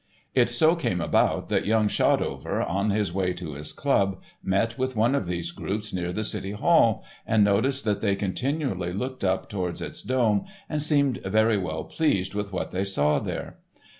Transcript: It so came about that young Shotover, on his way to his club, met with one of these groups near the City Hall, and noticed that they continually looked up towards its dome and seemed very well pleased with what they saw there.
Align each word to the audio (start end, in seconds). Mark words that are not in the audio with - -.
It 0.33 0.49
so 0.49 0.75
came 0.75 0.99
about 0.99 1.47
that 1.49 1.67
young 1.67 1.87
Shotover, 1.87 2.67
on 2.67 2.89
his 2.89 3.13
way 3.13 3.33
to 3.33 3.53
his 3.53 3.71
club, 3.71 4.19
met 4.43 4.75
with 4.75 4.95
one 4.95 5.13
of 5.13 5.27
these 5.27 5.51
groups 5.51 5.93
near 5.93 6.11
the 6.11 6.23
City 6.23 6.53
Hall, 6.53 7.03
and 7.23 7.43
noticed 7.43 7.85
that 7.85 8.01
they 8.01 8.15
continually 8.15 8.93
looked 8.93 9.23
up 9.23 9.47
towards 9.47 9.79
its 9.79 10.01
dome 10.01 10.45
and 10.67 10.81
seemed 10.81 11.19
very 11.23 11.59
well 11.59 11.83
pleased 11.83 12.33
with 12.33 12.51
what 12.51 12.71
they 12.71 12.83
saw 12.83 13.19
there. 13.19 13.57